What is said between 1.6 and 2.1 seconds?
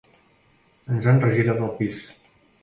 el pis.